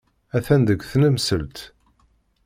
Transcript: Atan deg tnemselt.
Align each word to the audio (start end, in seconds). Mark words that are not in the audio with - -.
Atan 0.37 0.61
deg 0.67 0.79
tnemselt. 0.91 1.57